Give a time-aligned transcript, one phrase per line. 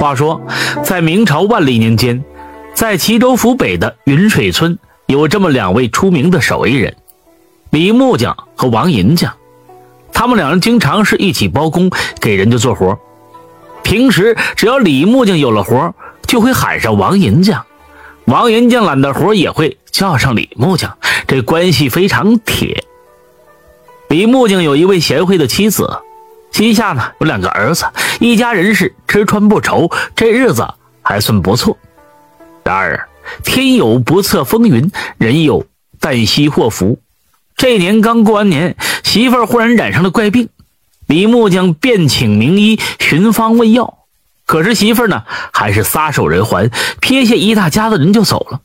[0.00, 0.40] 话说，
[0.82, 2.24] 在明朝万历年间，
[2.72, 6.96] 在齐州府北的云水村，有这么两位出名的手艺人，
[7.68, 9.34] 李木匠和王银匠。
[10.10, 12.98] 他们两人经常是一起包工，给人家做活。
[13.82, 15.94] 平时只要李木匠有了活，
[16.26, 17.60] 就会喊上王银匠；
[18.24, 20.96] 王银匠揽的活，也会叫上李木匠。
[21.26, 22.84] 这关系非常铁。
[24.08, 26.00] 李木匠有一位贤惠的妻子。
[26.50, 27.86] 膝下呢有两个儿子，
[28.20, 30.66] 一家人是吃穿不愁，这日子
[31.02, 31.76] 还算不错。
[32.64, 33.08] 然而
[33.42, 35.66] 天有不测风云，人有
[36.00, 37.00] 旦夕祸福。
[37.56, 40.48] 这年刚过完年，媳妇儿忽然染上了怪病，
[41.06, 43.98] 李木匠便请名医寻方问药，
[44.46, 46.70] 可是媳妇儿呢还是撒手人寰，
[47.00, 48.60] 撇下一大家子人就走了。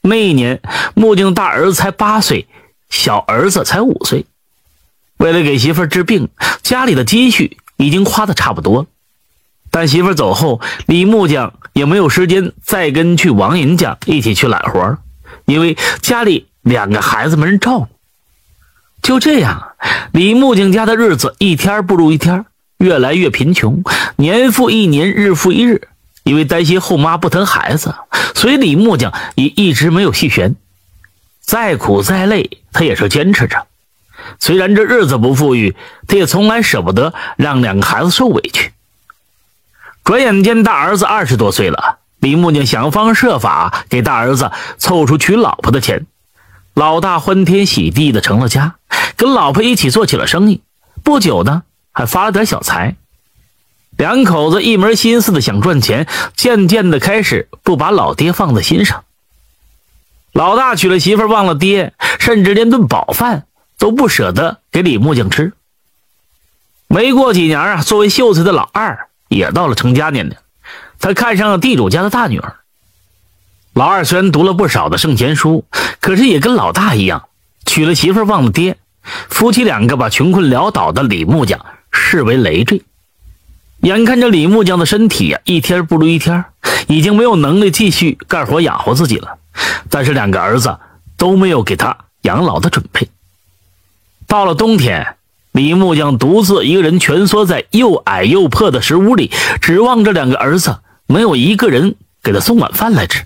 [0.00, 0.60] 那一年
[0.94, 2.46] 木匠大儿子才八岁，
[2.90, 4.26] 小儿子才五岁。
[5.24, 6.28] 为了给媳妇治病，
[6.60, 8.86] 家里的积蓄已经花的差不多了。
[9.70, 14.98] 但媳妇走后，李木匠也没有时间再跟去王银匠一起去揽活，
[15.46, 17.88] 因为家里两个孩子没人照顾。
[19.00, 19.68] 就这样，
[20.12, 22.44] 李木匠家的日子一天不如一天，
[22.76, 23.82] 越来越贫穷，
[24.16, 25.88] 年复一年，日复一日。
[26.24, 27.94] 因为担心后妈不疼孩子，
[28.34, 30.54] 所以李木匠也一直没有弃权。
[31.40, 33.66] 再苦再累，他也是坚持着。
[34.38, 35.74] 虽然这日子不富裕，
[36.06, 38.72] 他也从来舍不得让两个孩子受委屈。
[40.02, 46.06] 转眼间，大儿子二十多岁了，李木匠想方设法给大儿子凑出娶老婆的钱。
[46.74, 48.74] 老大欢天喜地的成了家，
[49.16, 50.60] 跟老婆一起做起了生意。
[51.02, 52.96] 不久呢，还发了点小财。
[53.96, 59.04] 两口子一门心思的想赚钱，渐渐的开始不把老爹放在心上。
[60.32, 63.46] 老大娶了媳妇忘了爹，甚至连顿饱饭。
[63.84, 65.52] 都不舍得给李木匠吃。
[66.86, 70.34] 没过几年啊，作为秀才的老二也到了成家年龄，
[70.98, 72.56] 他看上了地主家的大女儿。
[73.74, 75.66] 老二虽然读了不少的圣贤书，
[76.00, 77.28] 可是也跟老大一样，
[77.66, 78.78] 娶了媳妇忘了爹。
[79.02, 82.82] 夫妻两个把穷困潦倒的李木匠视为累赘。
[83.80, 86.46] 眼看着李木匠的身体呀，一天不如一天，
[86.88, 89.36] 已经没有能力继续干活养活自己了。
[89.90, 90.78] 但是两个儿子
[91.18, 93.06] 都没有给他养老的准备。
[94.34, 95.14] 到了冬天，
[95.52, 99.30] 李木匠独自一个人蜷缩在又矮又破的石屋里，
[99.60, 103.24] 指望着两个儿子没有一个人给他送晚饭来吃。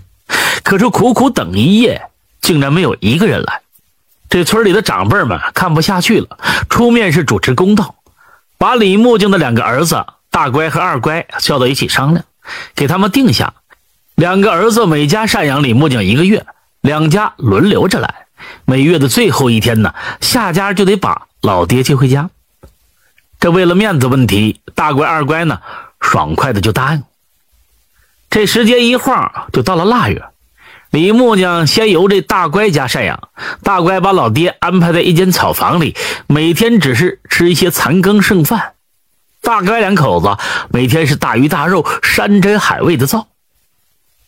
[0.61, 2.03] 可是苦苦等一夜，
[2.41, 3.61] 竟然没有一个人来。
[4.29, 6.37] 这村里的长辈们看不下去了，
[6.69, 7.95] 出面是主持公道，
[8.59, 12.23] 把李木匠的两个儿子大乖和二乖叫到一起商量，
[12.75, 13.55] 给他们定下：
[14.13, 16.45] 两个儿子每家赡养李木匠一个月，
[16.81, 18.27] 两家轮流着来。
[18.65, 22.29] 每月的最后一天呢，下家就得把老爹接回家。
[23.39, 25.61] 这为了面子问题，大乖二乖呢，
[26.01, 27.03] 爽快的就答应。
[28.29, 30.23] 这时间一晃就到了腊月，
[30.91, 33.29] 李木匠先由这大乖家赡养。
[33.63, 35.95] 大乖把老爹安排在一间草房里，
[36.27, 38.73] 每天只是吃一些残羹剩饭。
[39.41, 40.37] 大乖两口子
[40.69, 43.27] 每天是大鱼大肉、山珍海味的造。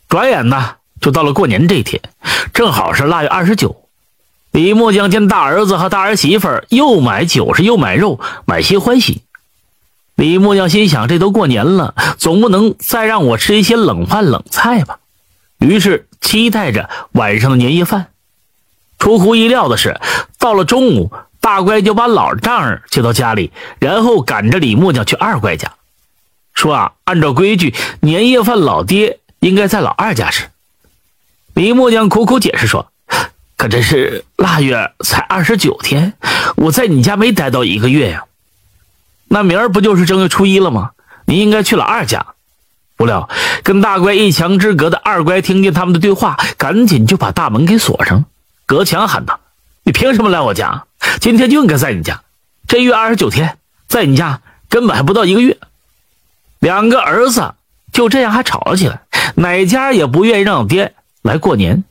[0.07, 2.01] 转眼呢，就到了过年这一天，
[2.53, 3.80] 正好是腊月二十九。
[4.51, 9.21] 李木匠见大儿子和大儿媳妇儿又买酒是又买肉，满心欢喜。
[10.15, 14.99] 李木匠心想：这都过年了，总不能再让我吃一些冷饭冷菜吧？
[15.59, 18.07] 于是期待着晚上的年夜饭。
[18.99, 19.99] 出乎意料的是，
[20.37, 25.71] 到了中午，大乖就把老丈人接到家里，然后赶着李木匠去二乖家，
[26.53, 30.49] 说啊，按照规矩，年夜饭老爹应该在老二家吃。
[31.53, 32.90] 李木匠苦苦解释说。
[33.61, 36.13] 可这是腊月才二十九天，
[36.55, 38.23] 我在你家没待到一个月呀。
[39.27, 40.93] 那明儿不就是正月初一了吗？
[41.25, 42.25] 你应该去老二家。
[42.95, 43.29] 不料
[43.61, 48.25] 跟大乖一墙之隔的二乖听见他们的对话，赶紧就把大门给锁上，
[48.65, 49.39] 隔墙喊道
[49.85, 50.85] ：“你凭什么来我家？
[51.19, 52.19] 今天就应该在你家。
[52.67, 55.55] 这月二十九天，在你家根本还不到一个月。”
[56.57, 57.53] 两个儿子
[57.93, 59.03] 就这样还吵了起来，
[59.35, 61.83] 哪家也不愿意让爹来过年。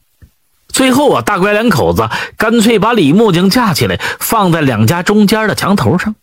[0.80, 6.14] 最后啊，大乖两口子干脆把李木匠架起来，放在两家中间的墙头上。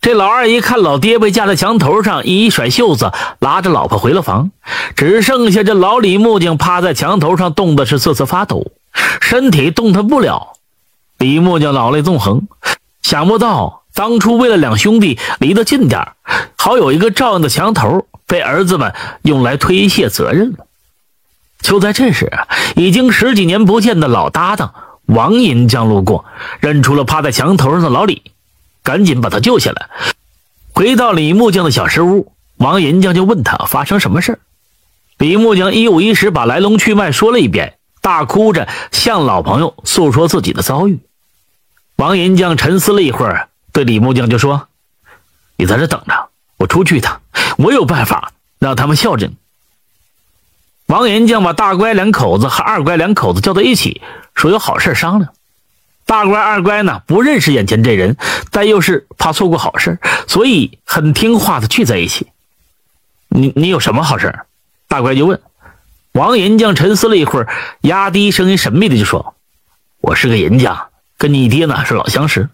[0.00, 4.50] 这老二一看老爹被架在墙头上，一甩袖子，拉着老婆回了房，
[4.96, 8.72] 只剩下这老李木匠趴在墙头上，冻得是瑟瑟发抖，
[9.20, 10.54] 身体动弹不了。
[11.18, 12.48] 李木匠老泪纵横，
[13.02, 16.04] 想不到当初为了两兄弟离得近点
[16.56, 18.92] 好有一个照应的墙头，被儿子们
[19.22, 20.66] 用来推卸责任了。
[21.60, 22.32] 就在这时，
[22.76, 24.74] 已经十几年不见的老搭档
[25.06, 26.24] 王银匠路过，
[26.60, 28.22] 认出了趴在墙头上的老李，
[28.82, 29.88] 赶紧把他救下来。
[30.72, 34.38] 回到李木匠的小石屋，王银匠就问他发生什么事
[35.18, 41.00] 李木匠一五一十把来龙去脉说了一遍，大哭着向老朋友诉说自己的遭遇。
[41.96, 44.68] 王银匠沉思了一会儿，对李木匠就说
[45.58, 46.28] ：“你在这等着，
[46.58, 47.20] 我出去一趟，
[47.56, 49.34] 我有办法让他们孝敬。”
[50.88, 54.00] 王银匠把大乖两口子和二乖两口子叫到一起，
[54.34, 55.30] 说有好事商量。
[56.06, 58.16] 大乖、二乖呢不认识眼前这人，
[58.50, 62.28] 但又是怕错过好事，所以很听话的聚在一起。
[63.28, 64.38] 你你有什么好事？
[64.88, 65.38] 大乖就问。
[66.12, 67.48] 王银匠沉思了一会儿，
[67.82, 69.34] 压低声音神秘的就说
[70.00, 70.86] ：“我是个银匠。”
[71.18, 72.48] 跟你爹呢是老相识，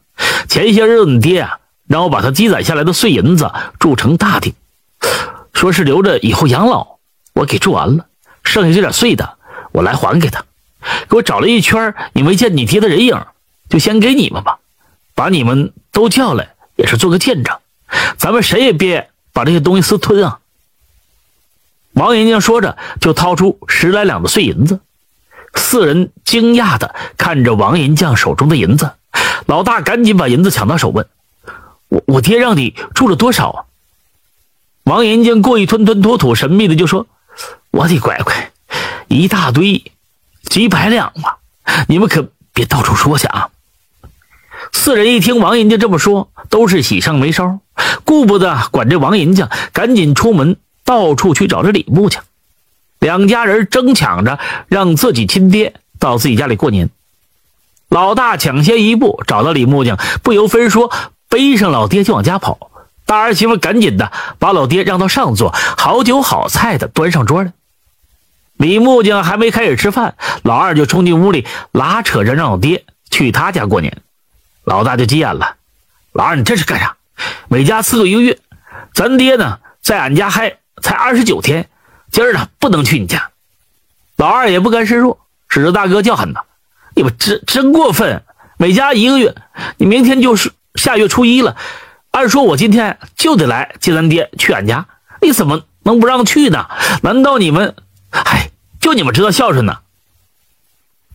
[0.48, 4.54] 前些日子你爹啊让我把他积攒下来的碎银子铸成大鼎，
[5.52, 6.96] 说是留着以后养老，
[7.34, 8.06] 我给铸完了，
[8.54, 9.36] 剩下这点碎的
[9.72, 10.44] 我来还给他。
[11.08, 13.20] 给我找了一圈，也没见你爹的人影，
[13.68, 14.58] 就先给你们吧，
[15.12, 17.58] 把你们都叫来也是做个见证，
[18.16, 20.38] 咱们谁也别把这些东西私吞啊。
[21.94, 24.78] 王银匠说着，就掏出十来两的碎银子。
[25.54, 28.92] 四人惊讶的看着王银匠手中的银子，
[29.46, 31.08] 老大赶紧把银子抢到手，问
[31.88, 33.66] ：“我我爹让你铸了多少？”
[34.84, 37.08] 王银匠过一吞吞吐吐，神秘的就说
[37.74, 38.52] ：“我的乖乖，
[39.08, 39.82] 一大堆，
[40.44, 41.38] 几百两吧！
[41.88, 43.48] 你们可别到处说去啊！”
[44.72, 47.58] 四人一听王银匠这么说，都是喜上眉梢，
[48.04, 52.22] 顾不得管这王银匠，赶紧出门到处去找这李木匠。
[53.00, 54.38] 两家人争抢着
[54.68, 56.90] 让自己亲爹到自己家里过年。
[57.88, 60.92] 老大抢先一步找到李木匠，不由分说
[61.28, 62.70] 背上老爹就往家跑。
[63.04, 67.52] 大儿媳妇赶紧的把老爹让到上座，好酒好菜的端上桌来。
[68.56, 74.02] 李木匠还没开始吃饭，老二就冲进屋里拉扯着让老爹去他家过年。
[74.64, 75.56] 老大就急眼了
[76.14, 76.96] ：“老二，你这是干啥？
[77.48, 78.38] 每家伺候一个月，
[78.92, 81.68] 咱爹呢在俺家还才二十九天。”
[82.10, 83.30] 今儿呢，不能去你家。
[84.16, 85.18] 老二也不甘示弱，
[85.48, 86.46] 指着大哥叫喊道
[86.94, 88.22] ：“你们真真过分！
[88.56, 89.34] 每家一个月，
[89.78, 91.56] 你明天就是下月初一了。
[92.12, 94.86] 按说我今天就得来接咱爹去俺家，
[95.20, 96.68] 你怎么能不让去呢？
[97.02, 97.74] 难道你们……
[98.84, 99.78] 就你们知道孝顺呢？”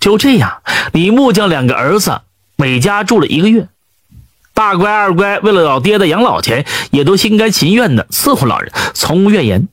[0.01, 2.21] 就这样，李木匠两个儿子
[2.55, 3.67] 每家住了一个月，
[4.55, 9.67] 大乖、二乖为了老爹的养老钱，也都心甘情愿的伺候老人，从无怨言。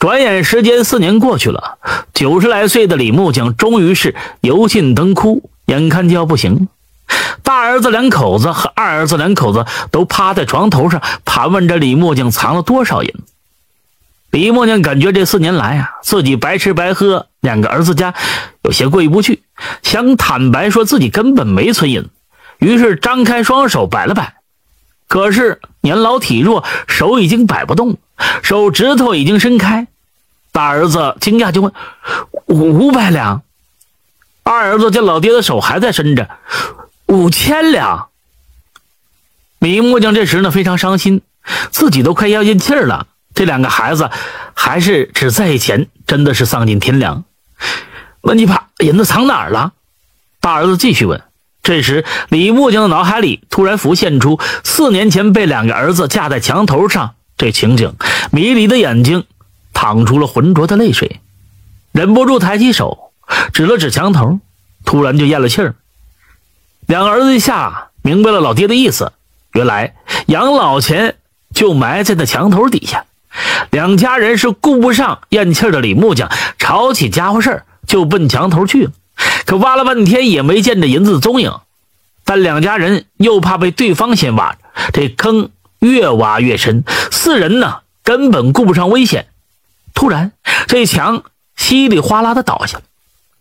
[0.00, 1.78] 转眼时间四年过去了，
[2.12, 6.60] 九十来岁的李木匠终于是油尽灯枯，眼看就要不行了。
[7.44, 13.35] 大儿子两口子和二儿子两口子都趴在床头上盘问着李木匠藏了多少银子。
[14.36, 18.12] 李木匠感觉这四年来啊，自己白吃白喝，两个儿子家
[18.60, 19.42] 有些过意不去，
[19.82, 22.10] 想坦白说自己根本没存银，
[22.58, 24.34] 于是张开双手摆了摆。
[25.08, 27.96] 可是年老体弱，手已经摆不动，
[28.42, 29.86] 手指头已经伸开。
[30.52, 31.72] 大儿子惊讶就问
[32.44, 33.40] ：“五五百两？”
[34.44, 36.28] 二儿子见老爹的手还在伸着，
[37.06, 38.08] 五千两。
[39.60, 41.22] 李木匠这时呢非常伤心，
[41.70, 43.06] 自己都快要咽气了，
[43.36, 44.10] 这两个孩子
[44.54, 47.22] 还是只在意钱，真的是丧尽天良。
[48.22, 49.74] 那你把银子藏哪儿了？
[50.40, 51.22] 大儿子继续问。
[51.62, 57.94] 这时，李木匠的脑海里突然浮现出四年前被两个儿子架在墙头上这情景，
[58.30, 59.24] 迷离的眼睛
[59.74, 61.20] 淌出了浑浊的泪水，
[61.92, 63.12] 忍不住抬起手
[63.52, 64.38] 指了指墙头，
[64.84, 65.74] 突然就咽了气儿。
[66.86, 69.12] 两个儿子一下明白了老爹的意思，
[69.52, 71.16] 原来养老钱
[71.52, 73.05] 就埋在那墙头底下。
[73.70, 78.92] 两家人是顾不上咽气的李木匠，吵起家伙事儿就奔墙头去了。
[79.44, 81.60] 可挖了半天也没见着银子踪影，
[82.24, 84.56] 但两家人又怕被对方先挖，
[84.92, 89.28] 这坑越挖越深，四人呢根本顾不上危险。
[89.94, 90.32] 突然，
[90.66, 91.22] 这墙
[91.56, 92.80] 稀里哗啦的倒下，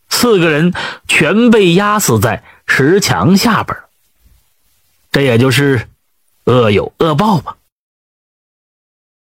[0.10, 0.74] 四个人
[1.08, 3.78] 全被压死在石墙下边。
[5.12, 5.88] 这也就是
[6.46, 7.56] 恶有恶报吧。